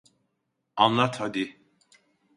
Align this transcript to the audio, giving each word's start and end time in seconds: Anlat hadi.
Anlat 0.75 1.19
hadi. 1.19 1.57